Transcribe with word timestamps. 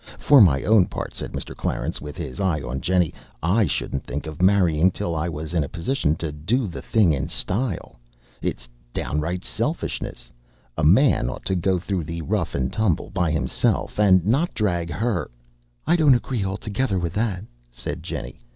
For 0.17 0.41
my 0.41 0.63
own 0.63 0.87
part," 0.87 1.13
said 1.13 1.31
Mr. 1.31 1.55
Clarence, 1.55 2.01
with 2.01 2.17
his 2.17 2.39
eye 2.39 2.59
on 2.63 2.81
Jennie, 2.81 3.13
"I 3.43 3.67
shouldn't 3.67 4.03
think 4.03 4.25
of 4.25 4.41
marrying 4.41 4.89
till 4.89 5.15
I 5.15 5.29
was 5.29 5.53
in 5.53 5.63
a 5.63 5.69
position 5.69 6.15
to 6.15 6.31
do 6.31 6.65
the 6.65 6.81
thing 6.81 7.13
in 7.13 7.27
style. 7.27 7.99
It's 8.41 8.67
downright 8.95 9.45
selfishness. 9.45 10.31
A 10.75 10.83
man 10.83 11.29
ought 11.29 11.45
to 11.45 11.55
go 11.55 11.77
through 11.77 12.05
the 12.05 12.23
rough 12.23 12.55
and 12.55 12.73
tumble 12.73 13.11
by 13.11 13.29
himself, 13.29 13.99
and 13.99 14.25
not 14.25 14.55
drag 14.55 14.89
her" 14.89 15.29
"I 15.85 15.95
don't 15.97 16.15
agree 16.15 16.43
altogether 16.43 16.97
with 16.97 17.13
that," 17.13 17.43
said 17.69 18.01
Jennie. 18.01 18.41